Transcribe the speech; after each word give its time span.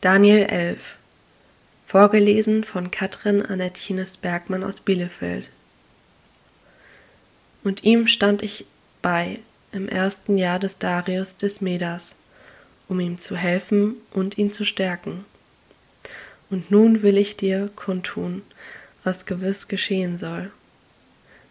Daniel 0.00 0.46
11 0.46 0.96
Vorgelesen 1.84 2.64
von 2.64 2.90
Katrin 2.90 3.44
Annettines 3.44 4.16
Bergmann 4.16 4.64
aus 4.64 4.80
Bielefeld 4.80 5.46
Und 7.62 7.84
ihm 7.84 8.06
stand 8.06 8.42
ich 8.42 8.64
bei 9.02 9.40
im 9.72 9.90
ersten 9.90 10.38
Jahr 10.38 10.58
des 10.58 10.78
Darius 10.78 11.36
des 11.36 11.60
Medas, 11.60 12.16
um 12.88 12.98
ihm 12.98 13.18
zu 13.18 13.36
helfen 13.36 13.96
und 14.12 14.38
ihn 14.38 14.50
zu 14.50 14.64
stärken. 14.64 15.26
Und 16.48 16.70
nun 16.70 17.02
will 17.02 17.18
ich 17.18 17.36
dir 17.36 17.68
kundtun, 17.76 18.40
was 19.04 19.26
gewiss 19.26 19.68
geschehen 19.68 20.16
soll. 20.16 20.50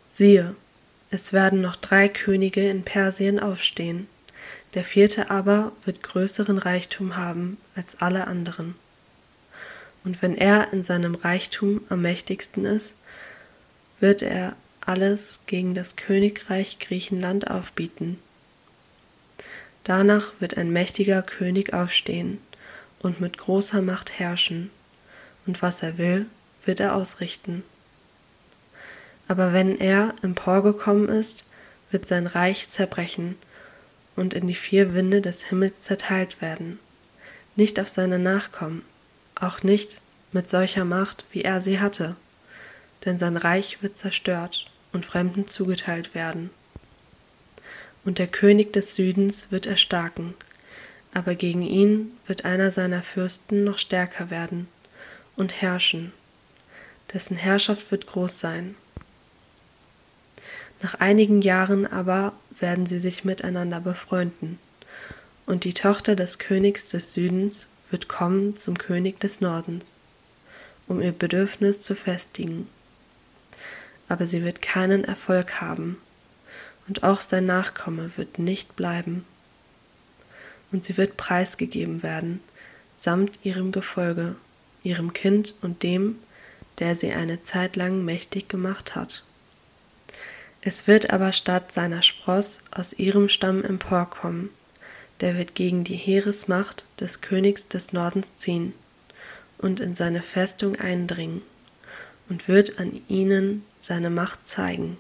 Siehe, 0.09 0.55
es 1.11 1.33
werden 1.33 1.61
noch 1.61 1.75
drei 1.75 2.09
Könige 2.09 2.67
in 2.67 2.81
Persien 2.81 3.39
aufstehen 3.39 4.07
der 4.73 4.83
vierte 4.83 5.29
aber 5.29 5.71
wird 5.85 6.03
größeren 6.03 6.57
Reichtum 6.57 7.17
haben 7.17 7.57
als 7.75 8.01
alle 8.01 8.27
anderen. 8.27 8.75
Und 10.03 10.21
wenn 10.21 10.37
er 10.37 10.71
in 10.71 10.83
seinem 10.83 11.15
Reichtum 11.15 11.81
am 11.89 12.01
mächtigsten 12.01 12.65
ist, 12.65 12.93
wird 13.99 14.21
er 14.21 14.55
alles 14.81 15.41
gegen 15.45 15.75
das 15.75 15.95
Königreich 15.95 16.79
Griechenland 16.79 17.49
aufbieten. 17.49 18.17
Danach 19.83 20.33
wird 20.39 20.57
ein 20.57 20.71
mächtiger 20.71 21.21
König 21.21 21.73
aufstehen 21.73 22.39
und 22.99 23.21
mit 23.21 23.37
großer 23.37 23.81
Macht 23.81 24.19
herrschen, 24.19 24.69
und 25.45 25.61
was 25.61 25.81
er 25.81 25.97
will, 25.97 26.27
wird 26.65 26.79
er 26.79 26.95
ausrichten. 26.95 27.63
Aber 29.27 29.53
wenn 29.53 29.79
er 29.79 30.13
emporgekommen 30.21 31.09
ist, 31.09 31.45
wird 31.91 32.07
sein 32.07 32.27
Reich 32.27 32.67
zerbrechen 32.67 33.35
und 34.19 34.33
in 34.33 34.47
die 34.47 34.55
vier 34.55 34.93
Winde 34.93 35.21
des 35.21 35.45
Himmels 35.45 35.81
zerteilt 35.81 36.41
werden, 36.41 36.77
nicht 37.55 37.79
auf 37.79 37.87
seine 37.87 38.19
Nachkommen, 38.19 38.83
auch 39.35 39.63
nicht 39.63 40.01
mit 40.33 40.49
solcher 40.49 40.83
Macht, 40.83 41.25
wie 41.31 41.43
er 41.43 41.61
sie 41.61 41.79
hatte, 41.79 42.17
denn 43.05 43.17
sein 43.17 43.37
Reich 43.37 43.81
wird 43.81 43.97
zerstört 43.97 44.65
und 44.91 45.05
Fremden 45.05 45.45
zugeteilt 45.45 46.13
werden. 46.15 46.49
Und 48.03 48.19
der 48.19 48.27
König 48.27 48.73
des 48.73 48.93
Südens 48.95 49.51
wird 49.51 49.65
erstarken, 49.65 50.33
aber 51.13 51.35
gegen 51.35 51.61
ihn 51.61 52.11
wird 52.27 52.43
einer 52.43 52.71
seiner 52.71 53.01
Fürsten 53.01 53.63
noch 53.63 53.79
stärker 53.79 54.29
werden 54.29 54.67
und 55.37 55.61
herrschen, 55.61 56.11
dessen 57.13 57.37
Herrschaft 57.37 57.89
wird 57.89 58.05
groß 58.05 58.37
sein. 58.37 58.75
Nach 60.81 60.95
einigen 60.95 61.41
Jahren 61.41 61.85
aber 61.85 62.33
werden 62.59 62.85
sie 62.85 62.99
sich 62.99 63.25
miteinander 63.25 63.81
befreunden, 63.81 64.59
und 65.45 65.63
die 65.63 65.73
Tochter 65.73 66.15
des 66.15 66.39
Königs 66.39 66.89
des 66.89 67.13
Südens 67.13 67.69
wird 67.89 68.07
kommen 68.07 68.55
zum 68.55 68.77
König 68.77 69.19
des 69.19 69.41
Nordens, 69.41 69.97
um 70.87 71.01
ihr 71.01 71.11
Bedürfnis 71.11 71.81
zu 71.81 71.95
festigen. 71.95 72.67
Aber 74.07 74.25
sie 74.25 74.43
wird 74.43 74.61
keinen 74.61 75.03
Erfolg 75.03 75.59
haben, 75.59 75.97
und 76.87 77.03
auch 77.03 77.21
sein 77.21 77.45
Nachkomme 77.45 78.11
wird 78.15 78.39
nicht 78.39 78.75
bleiben. 78.75 79.25
Und 80.71 80.83
sie 80.83 80.97
wird 80.97 81.17
preisgegeben 81.17 82.03
werden, 82.03 82.41
samt 82.95 83.39
ihrem 83.43 83.71
Gefolge, 83.71 84.35
ihrem 84.83 85.13
Kind 85.13 85.55
und 85.61 85.83
dem, 85.83 86.15
der 86.79 86.95
sie 86.95 87.11
eine 87.11 87.43
Zeit 87.43 87.75
lang 87.75 88.05
mächtig 88.05 88.47
gemacht 88.47 88.95
hat. 88.95 89.23
Es 90.61 90.87
wird 90.87 91.11
aber 91.11 91.31
statt 91.31 91.71
seiner 91.71 92.01
Spross 92.01 92.61
aus 92.71 92.93
ihrem 92.93 93.29
Stamm 93.29 93.63
emporkommen, 93.63 94.49
der 95.21 95.37
wird 95.37 95.55
gegen 95.55 95.83
die 95.83 95.95
Heeresmacht 95.95 96.85
des 96.99 97.21
Königs 97.21 97.67
des 97.67 97.93
Nordens 97.93 98.35
ziehen 98.35 98.73
und 99.57 99.79
in 99.79 99.95
seine 99.95 100.21
Festung 100.21 100.75
eindringen 100.77 101.41
und 102.29 102.47
wird 102.47 102.79
an 102.79 103.01
ihnen 103.07 103.63
seine 103.79 104.09
Macht 104.09 104.47
zeigen. 104.47 104.97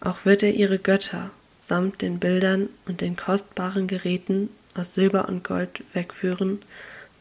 Auch 0.00 0.24
wird 0.24 0.42
er 0.42 0.54
ihre 0.54 0.78
Götter 0.78 1.30
samt 1.60 2.02
den 2.02 2.18
Bildern 2.18 2.68
und 2.86 3.00
den 3.00 3.16
kostbaren 3.16 3.86
Geräten 3.86 4.50
aus 4.74 4.94
Silber 4.94 5.28
und 5.28 5.44
Gold 5.44 5.82
wegführen 5.94 6.60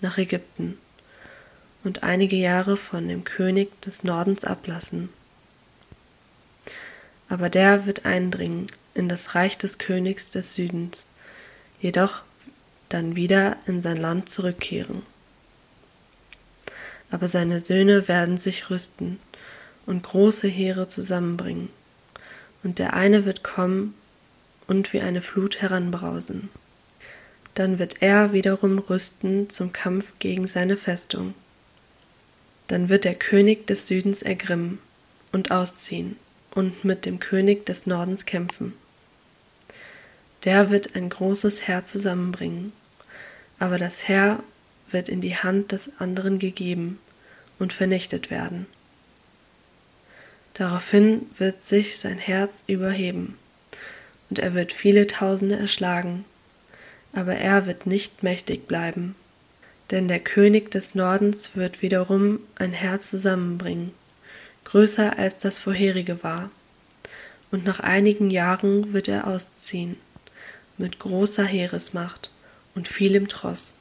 nach 0.02 0.18
Ägypten 0.18 0.78
und 1.84 2.04
einige 2.04 2.36
Jahre 2.36 2.78
von 2.78 3.08
dem 3.08 3.24
König 3.24 3.82
des 3.82 4.04
Nordens 4.04 4.44
ablassen 4.44 5.10
aber 7.34 7.50
der 7.50 7.88
wird 7.88 8.06
eindringen 8.06 8.68
in 8.94 9.10
das 9.10 9.34
Reich 9.34 9.58
des 9.58 9.80
Königs 9.80 10.30
des 10.30 10.54
Südens, 10.54 11.08
jedoch 11.82 12.22
dann 12.90 13.16
wieder 13.16 13.58
in 13.66 13.82
sein 13.82 13.98
Land 13.98 14.30
zurückkehren. 14.30 15.02
Aber 17.10 17.28
seine 17.28 17.60
Söhne 17.60 18.08
werden 18.08 18.38
sich 18.38 18.70
rüsten 18.70 19.18
und 19.88 20.04
große 20.04 20.48
Heere 20.48 20.88
zusammenbringen, 20.88 21.70
und 22.62 22.78
der 22.78 22.94
eine 22.94 23.26
wird 23.26 23.44
kommen 23.44 23.96
und 24.68 24.94
wie 24.94 25.02
eine 25.02 25.24
Flut 25.24 25.60
heranbrausen. 25.60 26.50
Dann 27.56 27.80
wird 27.80 28.04
er 28.04 28.32
wiederum 28.34 28.78
rüsten 28.78 29.50
zum 29.50 29.72
Kampf 29.72 30.14
gegen 30.20 30.48
seine 30.48 30.78
Festung. 30.78 31.34
Dann 32.68 32.90
wird 32.90 33.06
der 33.06 33.16
König 33.16 33.66
des 33.66 33.88
Südens 33.88 34.22
ergrimmen 34.22 34.78
und 35.32 35.50
ausziehen 35.50 36.16
und 36.54 36.86
mit 36.86 37.06
dem 37.06 37.20
König 37.20 37.66
des 37.66 37.88
Nordens 37.88 38.26
kämpfen. 38.26 38.74
Der 40.44 40.70
wird 40.70 40.96
ein 40.96 41.10
großes 41.10 41.68
Heer 41.68 41.86
zusammenbringen, 41.86 42.74
aber 43.60 43.78
das 43.78 44.08
Heer 44.08 44.44
wird 44.92 45.10
in 45.10 45.22
die 45.22 45.36
Hand 45.36 45.72
des 45.72 46.00
anderen 46.00 46.40
gegeben 46.40 47.00
und 47.60 47.74
vernichtet 47.74 48.30
werden. 48.30 48.66
Daraufhin 50.54 51.28
wird 51.38 51.64
sich 51.64 51.98
sein 51.98 52.20
Herz 52.20 52.64
überheben, 52.68 53.38
und 54.30 54.40
er 54.40 54.54
wird 54.54 54.74
viele 54.74 55.08
Tausende 55.08 55.56
erschlagen, 55.56 56.26
aber 57.14 57.36
er 57.36 57.66
wird 57.66 57.88
nicht 57.88 58.24
mächtig 58.24 58.68
bleiben, 58.68 59.16
denn 59.92 60.08
der 60.08 60.20
König 60.20 60.72
des 60.72 60.96
Nordens 60.96 61.56
wird 61.56 61.82
wiederum 61.82 62.40
ein 62.56 62.74
Heer 62.74 63.00
zusammenbringen 63.00 63.92
größer 64.64 65.18
als 65.18 65.38
das 65.38 65.60
vorherige 65.60 66.24
war. 66.24 66.50
Und 67.52 67.66
nach 67.66 67.80
einigen 67.80 68.32
Jahren 68.32 68.94
wird 68.94 69.08
er 69.08 69.28
ausziehen, 69.28 69.98
mit 70.78 71.00
großer 71.00 71.46
Heeresmacht 71.46 72.32
und 72.74 72.88
vielem 72.88 73.28
Tross. 73.28 73.76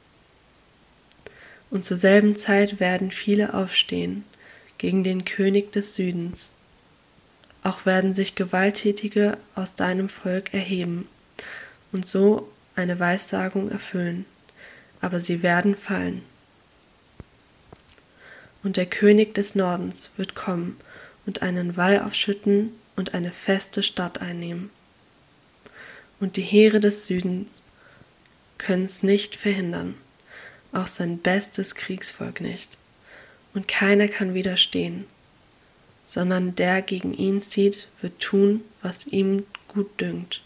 Und 1.70 1.84
zur 1.84 1.96
selben 1.96 2.36
Zeit 2.36 2.80
werden 2.80 3.10
viele 3.10 3.54
aufstehen 3.54 4.24
gegen 4.76 5.04
den 5.04 5.24
König 5.24 5.72
des 5.72 5.94
Südens. 5.94 6.50
Auch 7.62 7.86
werden 7.86 8.12
sich 8.12 8.34
Gewalttätige 8.34 9.38
aus 9.54 9.76
deinem 9.76 10.08
Volk 10.08 10.52
erheben 10.52 11.08
und 11.92 12.04
so 12.04 12.48
eine 12.74 12.98
Weissagung 12.98 13.70
erfüllen, 13.70 14.26
aber 15.00 15.20
sie 15.20 15.42
werden 15.42 15.76
fallen 15.76 16.22
und 18.62 18.76
der 18.76 18.86
König 18.86 19.34
des 19.34 19.54
Nordens 19.54 20.12
wird 20.16 20.34
kommen 20.34 20.76
und 21.26 21.42
einen 21.42 21.76
Wall 21.76 22.00
aufschütten 22.00 22.72
und 22.96 23.14
eine 23.14 23.32
feste 23.32 23.82
Stadt 23.82 24.20
einnehmen. 24.20 24.70
Und 26.20 26.36
die 26.36 26.42
Heere 26.42 26.80
des 26.80 27.06
Südens 27.06 27.62
können's 28.58 29.02
nicht 29.02 29.34
verhindern, 29.34 29.94
auch 30.72 30.86
sein 30.86 31.18
bestes 31.18 31.74
Kriegsvolk 31.74 32.40
nicht, 32.40 32.78
und 33.54 33.68
keiner 33.68 34.08
kann 34.08 34.34
widerstehen, 34.34 35.04
sondern 36.06 36.54
der 36.54 36.80
gegen 36.80 37.12
ihn 37.12 37.42
zieht, 37.42 37.88
wird 38.00 38.20
tun, 38.20 38.62
was 38.80 39.06
ihm 39.06 39.46
gut 39.68 40.00
dünkt, 40.00 40.42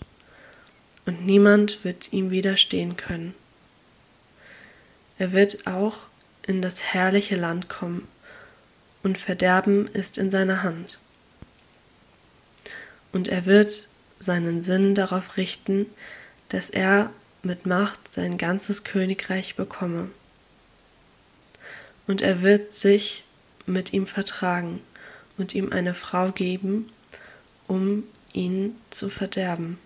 und 1.04 1.27
niemand 1.27 1.84
wird 1.84 2.12
ihm 2.12 2.31
widerstehen 2.31 2.97
können. 2.97 3.34
Er 5.18 5.33
wird 5.33 5.66
auch 5.66 5.98
in 6.47 6.63
das 6.63 6.83
herrliche 6.83 7.37
Land 7.37 7.69
kommen, 7.69 8.07
und 9.03 9.19
Verderben 9.19 9.87
ist 9.87 10.19
in 10.19 10.31
seiner 10.31 10.63
Hand. 10.63 10.98
Und 13.13 13.28
er 13.28 13.47
wird 13.47 13.87
seinen 14.19 14.63
Sinn 14.63 14.95
darauf 14.95 15.37
richten, 15.37 15.87
dass 16.48 16.71
er 16.71 17.10
mit 17.43 17.66
Macht 17.66 18.10
sein 18.10 18.37
ganzes 18.37 18.83
Königreich 18.83 19.54
bekomme. 19.54 20.10
Und 22.07 22.21
er 22.21 22.43
wird 22.43 22.75
sich 22.75 23.25
mit 23.66 23.92
ihm 23.92 24.07
vertragen 24.07 24.81
und 25.39 25.54
ihm 25.54 25.72
eine 25.72 25.95
Frau 25.95 26.33
geben, 26.33 26.91
um 27.69 28.04
ihn 28.33 28.77
zu 28.91 29.09
verderben. 29.09 29.78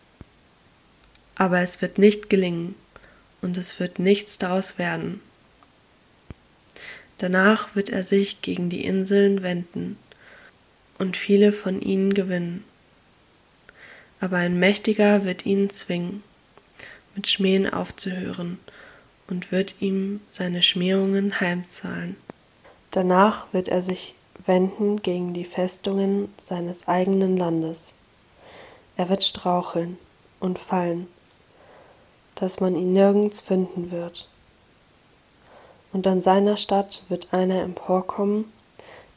Aber 1.35 1.61
es 1.61 1.81
wird 1.83 1.99
nicht 1.99 2.31
gelingen, 2.31 2.75
und 3.43 3.57
es 3.57 3.81
wird 3.81 3.99
nichts 3.99 4.39
daraus 4.39 4.79
werden. 4.79 5.21
Danach 7.21 7.75
wird 7.77 7.91
er 7.91 8.03
sich 8.03 8.41
gegen 8.41 8.71
die 8.71 8.83
Inseln 8.83 9.43
wenden 9.43 9.99
und 10.97 11.19
viele 11.19 11.53
von 11.53 11.83
ihnen 11.83 12.15
gewinnen. 12.15 12.65
Aber 14.21 14.39
ein 14.39 14.59
Mächtiger 14.59 15.27
wird 15.27 15.45
ihn 15.45 15.69
zwingen, 15.69 16.23
mit 17.15 17.29
Schmähen 17.29 17.71
aufzuhören 17.71 18.59
und 19.29 19.53
wird 19.53 19.83
ihm 19.83 20.23
seine 20.31 20.63
Schmähungen 20.63 21.41
heimzahlen. 21.41 22.17
Danach 22.91 23.53
wird 23.53 23.69
er 23.69 23.83
sich 23.83 24.15
wenden 24.47 25.03
gegen 25.03 25.35
die 25.35 25.45
Festungen 25.45 26.31
seines 26.39 26.89
eigenen 26.89 27.37
Landes. 27.37 27.97
Er 28.97 29.11
wird 29.11 29.25
straucheln 29.25 29.99
und 30.39 30.59
fallen, 30.59 31.07
dass 32.37 32.61
man 32.61 32.75
ihn 32.77 32.95
nirgends 32.95 33.43
finden 33.43 33.91
wird. 33.91 34.30
Und 35.93 36.07
an 36.07 36.23
seiner 36.23 36.57
Stadt 36.57 37.03
wird 37.09 37.33
einer 37.33 37.63
emporkommen, 37.63 38.51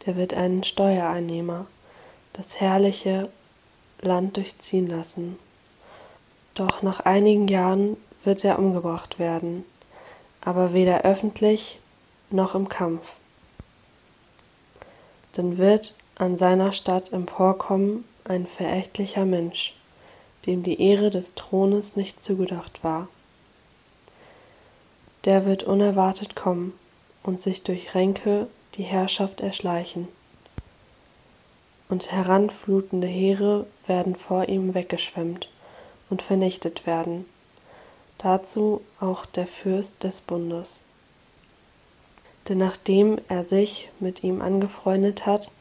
der 0.06 0.16
wird 0.16 0.34
einen 0.34 0.64
Steuereinnehmer, 0.64 1.68
das 2.34 2.60
herrliche 2.60 3.30
Land 4.02 4.38
durchziehen 4.38 4.88
lassen. 4.88 5.38
Doch 6.56 6.82
nach 6.82 7.00
einigen 7.02 7.48
Jahren 7.48 7.98
wird 8.24 8.44
er 8.44 8.60
umgebracht 8.60 9.20
werden, 9.20 9.66
aber 10.42 10.74
weder 10.74 11.02
öffentlich 11.02 11.80
noch 12.30 12.56
im 12.56 12.68
Kampf. 12.70 13.16
Dann 15.34 15.58
wird 15.58 15.96
an 16.16 16.38
seiner 16.38 16.72
Stadt 16.72 17.12
emporkommen 17.12 18.06
ein 18.24 18.46
verächtlicher 18.46 19.26
Mensch, 19.26 19.76
dem 20.46 20.64
die 20.64 20.82
Ehre 20.82 21.10
des 21.10 21.36
Thrones 21.36 21.96
nicht 21.96 22.24
zugedacht 22.24 22.84
war. 22.84 23.08
Der 25.26 25.46
wird 25.46 25.64
unerwartet 25.64 26.36
kommen 26.36 26.74
und 27.24 27.40
sich 27.40 27.64
durch 27.64 27.96
Ränke 27.96 28.48
die 28.76 28.84
Herrschaft 28.84 29.42
erschleichen. 29.42 30.08
Und 31.90 32.12
heranflutende 32.12 33.08
Heere 33.08 33.66
werden 33.86 34.16
vor 34.16 34.50
ihm 34.50 34.74
weggeschwemmt 34.74 35.50
und 36.10 36.22
vernichtet 36.22 36.86
werden, 36.86 37.26
dazu 38.18 38.82
auch 39.00 39.26
der 39.26 39.48
Fürst 39.48 40.04
des 40.04 40.22
Bundes. 40.22 40.82
Denn 42.50 42.58
nachdem 42.58 43.20
er 43.30 43.44
sich 43.44 43.90
mit 44.00 44.24
ihm 44.24 44.42
angefreundet 44.42 45.26
hat, 45.26 45.52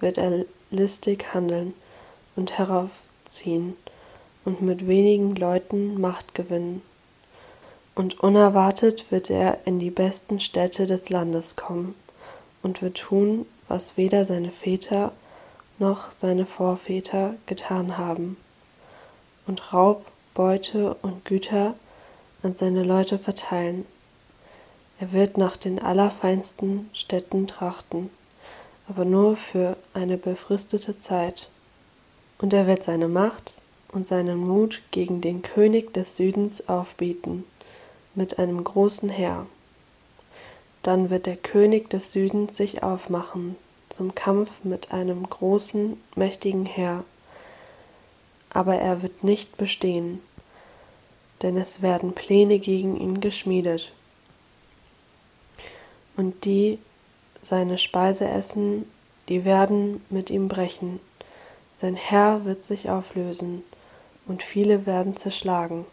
wird 0.00 0.18
er 0.18 0.44
listig 0.70 1.32
handeln 1.32 1.72
und 2.34 2.58
heraufziehen 2.58 3.76
und 4.44 4.60
mit 4.60 4.86
wenigen 4.86 5.34
Leuten 5.34 6.00
Macht 6.00 6.34
gewinnen. 6.34 6.82
Und 7.96 8.20
unerwartet 8.20 9.10
wird 9.10 9.30
er 9.30 9.66
in 9.66 9.78
die 9.78 9.90
besten 9.90 10.38
Städte 10.38 10.86
des 10.86 11.08
Landes 11.08 11.56
kommen 11.56 11.94
und 12.62 12.82
wird 12.82 12.98
tun, 12.98 13.46
was 13.68 13.96
weder 13.96 14.26
seine 14.26 14.52
Väter 14.52 15.12
noch 15.78 16.12
seine 16.12 16.44
Vorväter 16.44 17.34
getan 17.46 17.96
haben, 17.96 18.36
und 19.46 19.72
Raub, 19.72 20.04
Beute 20.34 20.94
und 21.00 21.24
Güter 21.24 21.74
an 22.42 22.54
seine 22.54 22.82
Leute 22.82 23.18
verteilen. 23.18 23.86
Er 25.00 25.12
wird 25.12 25.38
nach 25.38 25.56
den 25.56 25.80
allerfeinsten 25.80 26.90
Städten 26.92 27.46
trachten, 27.46 28.10
aber 28.88 29.06
nur 29.06 29.36
für 29.36 29.78
eine 29.94 30.18
befristete 30.18 30.98
Zeit. 30.98 31.48
Und 32.38 32.52
er 32.52 32.66
wird 32.66 32.82
seine 32.82 33.08
Macht 33.08 33.54
und 33.90 34.06
seinen 34.06 34.36
Mut 34.36 34.82
gegen 34.90 35.22
den 35.22 35.40
König 35.40 35.94
des 35.94 36.16
Südens 36.16 36.68
aufbieten 36.68 37.44
mit 38.16 38.40
einem 38.40 38.64
großen 38.64 39.08
Heer. 39.08 39.46
Dann 40.82 41.10
wird 41.10 41.26
der 41.26 41.36
König 41.36 41.88
des 41.90 42.10
Südens 42.10 42.56
sich 42.56 42.82
aufmachen 42.82 43.54
zum 43.88 44.16
Kampf 44.16 44.50
mit 44.64 44.90
einem 44.90 45.30
großen, 45.30 45.96
mächtigen 46.16 46.66
Heer, 46.66 47.04
aber 48.50 48.74
er 48.74 49.02
wird 49.02 49.22
nicht 49.22 49.56
bestehen, 49.56 50.20
denn 51.42 51.56
es 51.56 51.82
werden 51.82 52.12
Pläne 52.12 52.58
gegen 52.58 52.96
ihn 52.96 53.20
geschmiedet. 53.20 53.92
Und 56.16 56.44
die 56.44 56.80
seine 57.42 57.78
Speise 57.78 58.28
essen, 58.28 58.90
die 59.28 59.44
werden 59.44 60.04
mit 60.10 60.30
ihm 60.30 60.48
brechen 60.48 60.98
sein 61.76 61.94
Herr 61.94 62.46
wird 62.46 62.64
sich 62.64 62.88
auflösen, 62.88 63.62
und 64.26 64.42
viele 64.42 64.86
werden 64.86 65.14
zerschlagen. 65.14 65.84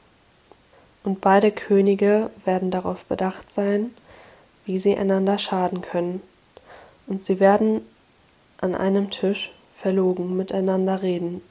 Und 1.04 1.22
beide 1.22 1.52
Könige 1.52 2.32
werden 2.46 2.72
darauf 2.72 3.06
bedacht 3.06 3.52
sein, 3.52 3.92
wie 4.66 4.78
sie 4.78 4.96
einander 4.98 5.38
schaden 5.38 5.82
können, 5.82 6.22
und 7.08 7.22
sie 7.22 7.40
werden 7.40 7.82
an 8.62 8.76
einem 8.76 9.10
Tisch 9.10 9.52
verlogen 9.76 10.38
miteinander 10.38 11.02
reden. 11.02 11.42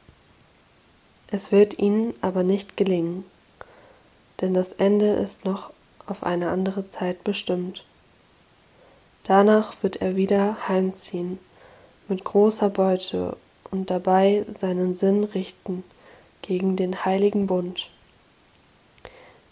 Es 1.27 1.53
wird 1.53 1.79
ihnen 1.79 2.15
aber 2.23 2.43
nicht 2.43 2.77
gelingen, 2.77 3.25
denn 4.41 4.55
das 4.55 4.73
Ende 4.73 5.07
ist 5.07 5.45
noch 5.45 5.71
auf 6.07 6.25
eine 6.25 6.51
andere 6.51 6.89
Zeit 6.89 7.23
bestimmt. 7.25 7.85
Danach 9.25 9.83
wird 9.83 10.03
er 10.03 10.17
wieder 10.17 10.69
heimziehen 10.69 11.39
mit 12.09 12.25
großer 12.25 12.71
Beute 12.71 13.37
und 13.71 13.91
dabei 13.91 14.45
seinen 14.55 14.97
Sinn 14.97 15.25
richten 15.25 15.85
gegen 16.43 16.77
den 16.77 17.05
heiligen 17.05 17.47
Bund. 17.47 17.92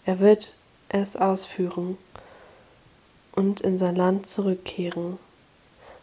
Er 0.05 0.19
wird 0.19 0.55
es 0.89 1.15
ausführen 1.15 1.97
und 3.33 3.61
in 3.61 3.77
sein 3.77 3.95
Land 3.95 4.25
zurückkehren. 4.25 5.19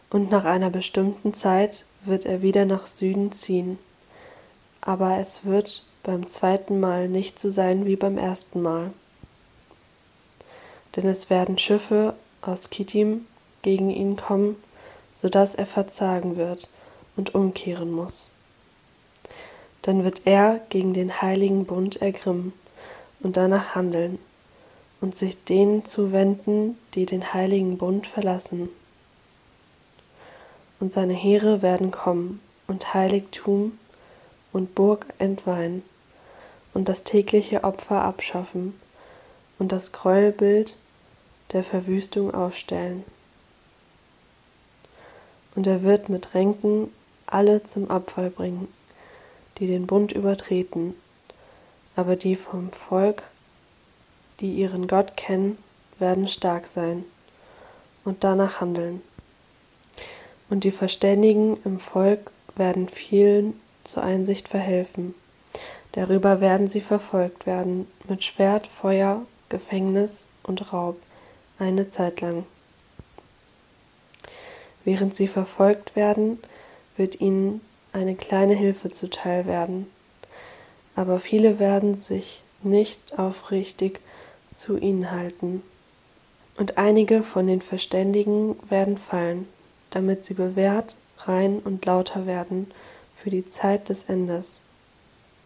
Und 0.09 0.31
nach 0.31 0.45
einer 0.45 0.69
bestimmten 0.69 1.33
Zeit 1.33 1.85
wird 2.01 2.25
er 2.25 2.41
wieder 2.41 2.65
nach 2.65 2.87
Süden 2.87 3.31
ziehen. 3.31 3.77
Aber 4.81 5.17
es 5.19 5.45
wird 5.45 5.85
beim 6.03 6.27
zweiten 6.27 6.79
Mal 6.79 7.09
nicht 7.09 7.37
so 7.37 7.49
sein 7.49 7.85
wie 7.85 7.97
beim 7.97 8.17
ersten 8.17 8.61
Mal. 8.61 8.91
Denn 10.95 11.05
es 11.05 11.29
werden 11.29 11.57
Schiffe 11.57 12.15
aus 12.41 12.69
Kittim 12.69 13.27
gegen 13.61 13.89
ihn 13.89 14.15
kommen, 14.15 14.55
so 15.13 15.27
dass 15.27 15.53
er 15.53 15.65
verzagen 15.65 16.37
wird 16.37 16.69
und 17.17 17.35
umkehren 17.35 17.91
muss. 17.91 18.31
Dann 19.81 20.03
wird 20.03 20.25
er 20.25 20.61
gegen 20.69 20.93
den 20.93 21.21
heiligen 21.21 21.65
Bund 21.65 22.01
ergrimmen 22.01 22.53
und 23.21 23.37
danach 23.37 23.75
handeln 23.75 24.19
und 25.01 25.15
sich 25.15 25.43
denen 25.43 25.85
zuwenden, 25.85 26.77
die 26.93 27.05
den 27.05 27.33
heiligen 27.33 27.77
Bund 27.77 28.07
verlassen. 28.07 28.69
Und 30.79 30.93
seine 30.93 31.13
Heere 31.13 31.61
werden 31.61 31.91
kommen 31.91 32.39
und 32.67 32.93
Heiligtum 32.93 33.77
und 34.51 34.75
Burg 34.75 35.05
entweihen 35.17 35.83
und 36.73 36.89
das 36.89 37.03
tägliche 37.03 37.63
Opfer 37.63 38.03
abschaffen 38.03 38.79
und 39.57 39.71
das 39.71 39.91
Gräuelbild 39.91 40.77
der 41.51 41.63
Verwüstung 41.63 42.33
aufstellen. 42.33 43.03
Und 45.55 45.67
er 45.67 45.83
wird 45.83 46.09
mit 46.09 46.33
Ränken 46.33 46.91
alle 47.25 47.63
zum 47.63 47.89
Abfall 47.89 48.29
bringen, 48.29 48.67
die 49.57 49.67
den 49.67 49.87
Bund 49.87 50.11
übertreten, 50.11 50.95
aber 51.99 52.15
die 52.15 52.37
vom 52.37 52.71
Volk, 52.71 53.23
die 54.39 54.53
ihren 54.53 54.87
Gott 54.87 55.17
kennen, 55.17 55.57
werden 55.97 56.27
stark 56.27 56.65
sein 56.65 57.03
und 58.05 58.23
danach 58.23 58.61
handeln. 58.61 59.01
Und 60.49 60.63
die 60.63 60.71
Verständigen 60.71 61.57
im 61.65 61.77
Volk 61.77 62.31
werden 62.55 62.87
vielen 62.87 63.59
zur 63.83 64.01
Einsicht 64.01 64.47
verhelfen. 64.47 65.13
Darüber 65.91 66.39
werden 66.39 66.69
sie 66.69 66.79
verfolgt 66.79 67.45
werden 67.45 67.85
mit 68.07 68.23
Schwert, 68.23 68.65
Feuer, 68.65 69.25
Gefängnis 69.49 70.29
und 70.43 70.71
Raub 70.71 70.95
eine 71.57 71.89
Zeit 71.89 72.21
lang. 72.21 72.45
Während 74.85 75.13
sie 75.13 75.27
verfolgt 75.27 75.97
werden, 75.97 76.39
wird 76.95 77.19
ihnen 77.19 77.59
eine 77.91 78.15
kleine 78.15 78.53
Hilfe 78.53 78.89
zuteil 78.89 79.47
werden. 79.47 79.87
Aber 80.99 81.17
viele 81.17 81.59
werden 81.59 81.97
sich 81.97 82.41
nicht 82.61 83.17
aufrichtig 83.17 84.01
zu 84.53 84.75
ihnen 84.75 85.11
halten. 85.11 85.63
Und 86.57 86.77
einige 86.77 87.23
von 87.23 87.47
den 87.47 87.61
Verständigen 87.61 88.57
werden 88.69 88.97
fallen, 88.97 89.47
damit 89.91 90.25
sie 90.25 90.33
bewährt, 90.33 90.97
rein 91.19 91.59
und 91.59 91.85
lauter 91.85 92.25
werden 92.25 92.69
für 93.15 93.29
die 93.29 93.47
Zeit 93.47 93.87
des 93.87 94.09
Endes. 94.09 94.59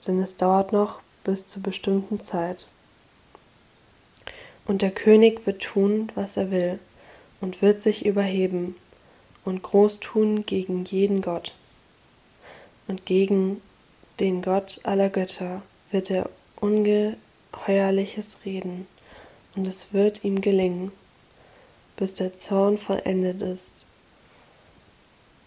Denn 0.08 0.20
es 0.24 0.38
dauert 0.38 0.74
noch 0.74 1.02
bis 1.24 1.48
zur 1.48 1.62
bestimmten 1.62 2.20
Zeit. 2.20 2.66
Und 4.66 4.82
der 4.82 4.90
König 4.90 5.46
wird 5.46 5.62
tun, 5.62 6.12
was 6.16 6.36
er 6.36 6.50
will, 6.50 6.80
und 7.42 7.62
wird 7.62 7.80
sich 7.80 8.08
überheben 8.08 8.76
und 9.46 9.62
groß 9.62 10.00
tun 10.00 10.48
gegen 10.48 10.84
jeden 10.86 11.22
Gott. 11.22 11.54
Und 12.88 13.06
gegen 13.06 13.62
den 14.20 14.42
Gott 14.42 14.80
aller 14.84 15.10
Götter 15.10 15.62
wird 15.92 16.10
er 16.12 16.30
ungeheuerliches 16.60 18.40
reden, 18.46 18.88
und 19.56 19.68
es 19.68 19.94
wird 19.94 20.24
ihm 20.24 20.42
gelingen, 20.42 20.92
bis 21.96 22.16
der 22.16 22.34
Zorn 22.34 22.78
vollendet 22.78 23.42
ist. 23.42 23.86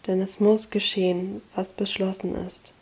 Denn 0.06 0.20
es 0.20 0.38
muss 0.38 0.70
geschehen, 0.70 1.42
was 1.54 1.72
beschlossen 1.72 2.34
ist. 2.46 2.72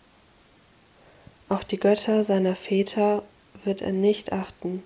Auch 1.49 1.62
die 1.62 1.79
Götter 1.79 2.25
seiner 2.25 2.57
Väter 2.57 3.23
wird 3.64 3.81
er 3.81 3.93
nicht 3.93 4.33
achten, 4.33 4.83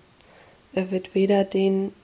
er 0.73 0.91
wird 0.91 1.15
weder 1.15 1.45
denen 1.45 1.95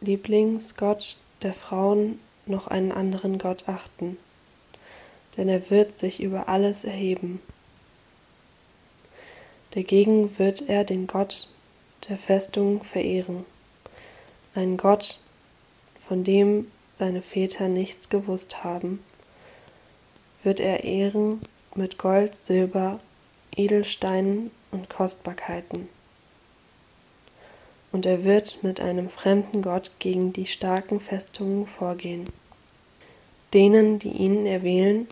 Lieblingsgott 0.00 1.16
der 1.42 1.52
Frauen 1.52 2.18
noch 2.46 2.66
einen 2.66 2.92
anderen 2.92 3.38
Gott 3.38 3.68
achten, 3.68 4.16
denn 5.36 5.48
er 5.48 5.70
wird 5.70 5.96
sich 5.96 6.20
über 6.20 6.48
alles 6.48 6.84
erheben. 6.84 7.40
Dagegen 9.74 10.38
wird 10.38 10.68
er 10.68 10.84
den 10.84 11.08
Gott 11.08 11.48
der 12.08 12.16
Festung 12.16 12.84
verehren, 12.84 13.44
einen 14.54 14.76
Gott, 14.76 15.18
von 16.06 16.22
dem 16.22 16.70
seine 16.94 17.22
Väter 17.22 17.66
nichts 17.66 18.08
gewusst 18.08 18.62
haben, 18.62 19.02
wird 20.44 20.60
er 20.60 20.84
ehren 20.84 21.40
mit 21.74 21.98
Gold, 21.98 22.36
Silber, 22.36 23.00
Edelsteinen 23.56 24.52
und 24.70 24.88
Kostbarkeiten. 24.88 25.88
Und 27.90 28.06
er 28.06 28.24
wird 28.24 28.62
mit 28.62 28.80
einem 28.80 29.10
fremden 29.10 29.62
Gott 29.62 29.90
gegen 29.98 30.32
die 30.32 30.46
starken 30.46 31.00
Festungen 31.00 31.66
vorgehen. 31.66 32.26
Denen, 33.52 33.98
die 33.98 34.10
ihn 34.10 34.46
erwählen, 34.46 35.08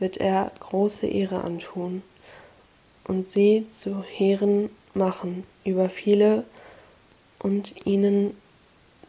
wird 0.00 0.16
er 0.16 0.50
große 0.58 1.06
Ehre 1.06 1.44
antun 1.44 2.02
und 3.10 3.26
sie 3.26 3.66
zu 3.70 4.04
Heeren 4.04 4.70
machen 4.94 5.42
über 5.64 5.88
viele 5.88 6.44
und 7.42 7.84
ihnen 7.84 8.36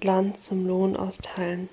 Land 0.02 0.40
zum 0.40 0.66
Lohn 0.66 0.98
austeilen. 0.98 1.70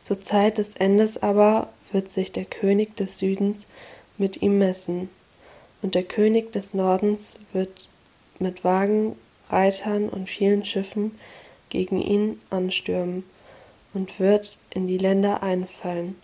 Zur 0.00 0.22
Zeit 0.22 0.56
des 0.56 0.74
Endes 0.76 1.22
aber 1.22 1.68
wird 1.92 2.10
sich 2.10 2.32
der 2.32 2.46
König 2.46 2.96
des 2.96 3.18
Südens 3.18 3.66
mit 4.16 4.40
ihm 4.40 4.56
messen, 4.56 5.10
und 5.82 5.94
der 5.94 6.02
König 6.02 6.52
des 6.52 6.72
Nordens 6.72 7.40
wird 7.52 7.90
mit 8.38 8.64
Wagen, 8.64 9.16
Reitern 9.50 10.08
und 10.08 10.30
vielen 10.30 10.64
Schiffen 10.64 11.12
gegen 11.68 12.00
ihn 12.00 12.40
anstürmen 12.48 13.22
und 13.92 14.18
wird 14.18 14.60
in 14.70 14.86
die 14.86 14.96
Länder 14.96 15.42
einfallen 15.42 16.16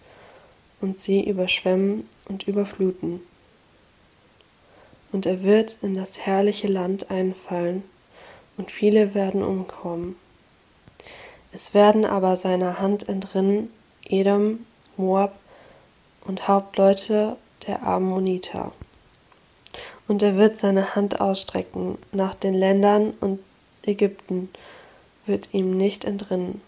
und 0.80 0.98
sie 0.98 1.28
überschwemmen 1.28 2.08
und 2.24 2.48
überfluten. 2.48 3.20
Und 5.12 5.26
er 5.26 5.42
wird 5.42 5.78
in 5.82 5.94
das 5.94 6.20
herrliche 6.20 6.66
Land 6.66 7.10
einfallen, 7.10 7.84
und 8.56 8.70
viele 8.70 9.14
werden 9.14 9.42
umkommen. 9.42 10.16
Es 11.52 11.74
werden 11.74 12.04
aber 12.04 12.36
seiner 12.36 12.80
Hand 12.80 13.08
entrinnen 13.08 13.70
Edom, 14.06 14.60
Moab 14.96 15.34
und 16.26 16.48
Hauptleute 16.48 17.36
der 17.66 17.82
Ammoniter. 17.82 18.72
Und 20.08 20.22
er 20.22 20.36
wird 20.36 20.58
seine 20.58 20.94
Hand 20.94 21.20
ausstrecken 21.20 21.98
nach 22.10 22.34
den 22.34 22.54
Ländern 22.54 23.12
und 23.20 23.40
Ägypten 23.84 24.48
wird 25.26 25.50
ihm 25.52 25.76
nicht 25.76 26.04
entrinnen, 26.04 26.60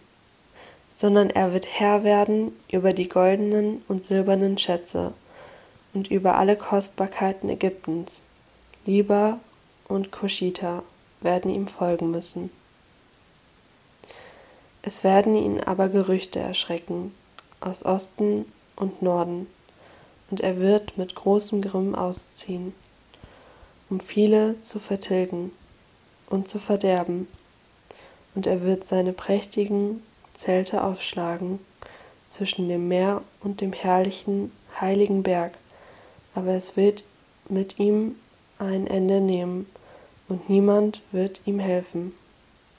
sondern 0.93 1.31
er 1.31 1.53
wird 1.53 1.67
Herr 1.67 2.05
werden 2.05 2.53
über 2.71 2.93
die 2.93 3.09
goldenen 3.09 3.83
und 3.89 4.05
silbernen 4.05 4.59
Schätze 4.59 5.13
und 5.93 6.11
über 6.11 6.39
alle 6.39 6.57
Kostbarkeiten 6.57 7.49
Ägyptens. 7.49 8.25
Liba 8.87 9.41
und 9.88 10.12
Kushita 10.12 10.83
werden 11.23 11.50
ihm 11.50 11.69
folgen 11.69 12.11
müssen. 12.11 12.50
Es 14.83 15.03
werden 15.05 15.35
ihn 15.35 15.61
aber 15.61 15.88
Gerüchte 15.88 16.38
erschrecken, 16.38 17.14
aus 17.61 17.85
Osten 17.87 18.45
und 18.76 19.00
Norden, 19.00 19.47
und 20.31 20.41
er 20.41 20.59
wird 20.59 20.99
mit 20.99 21.14
großem 21.14 21.62
Grimm 21.62 21.95
ausziehen, 21.95 22.75
um 23.88 24.00
viele 24.00 24.61
zu 24.62 24.79
vertilgen 24.81 25.53
und 26.29 26.50
zu 26.50 26.59
verderben, 26.59 27.26
und 28.35 28.47
er 28.47 28.62
wird 28.62 28.87
seine 28.87 29.14
prächtigen 29.14 30.03
Zelte 30.35 30.85
aufschlagen 30.85 31.59
zwischen 32.29 32.69
dem 32.69 32.88
Meer 32.88 33.23
und 33.41 33.62
dem 33.62 33.73
herrlichen, 33.73 34.53
heiligen 34.79 35.23
Berg, 35.23 35.55
aber 36.35 36.50
es 36.50 36.76
wird 36.76 37.05
mit 37.49 37.79
ihm 37.79 38.17
ein 38.59 38.87
Ende 38.87 39.21
nehmen, 39.21 39.67
und 40.29 40.49
niemand 40.49 41.03
wird 41.13 41.43
ihm 41.45 41.59
helfen. 41.59 42.13